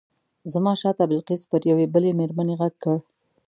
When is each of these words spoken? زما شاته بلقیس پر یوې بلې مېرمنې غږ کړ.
زما 0.53 0.73
شاته 0.81 1.03
بلقیس 1.11 1.41
پر 1.49 1.61
یوې 1.71 1.85
بلې 1.93 2.11
مېرمنې 2.19 2.55
غږ 2.59 2.73
کړ. 2.83 2.97